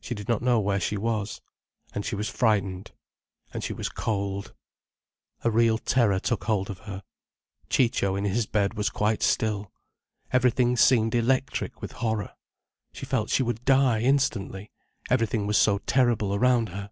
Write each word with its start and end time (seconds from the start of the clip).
She 0.00 0.14
did 0.14 0.26
not 0.26 0.40
know 0.40 0.58
where 0.58 0.80
she 0.80 0.96
was. 0.96 1.42
And 1.94 2.02
she 2.02 2.16
was 2.16 2.30
frightened. 2.30 2.92
And 3.52 3.62
she 3.62 3.74
was 3.74 3.90
cold. 3.90 4.54
A 5.44 5.50
real 5.50 5.76
terror 5.76 6.18
took 6.18 6.44
hold 6.44 6.70
of 6.70 6.78
her. 6.88 7.02
Ciccio 7.68 8.16
in 8.16 8.24
his 8.24 8.46
bed 8.46 8.72
was 8.72 8.88
quite 8.88 9.22
still. 9.22 9.70
Everything 10.32 10.78
seemed 10.78 11.14
electric 11.14 11.82
with 11.82 11.92
horror. 11.92 12.32
She 12.94 13.04
felt 13.04 13.28
she 13.28 13.42
would 13.42 13.66
die 13.66 14.00
instantly, 14.00 14.70
everything 15.10 15.46
was 15.46 15.58
so 15.58 15.76
terrible 15.76 16.34
around 16.34 16.70
her. 16.70 16.90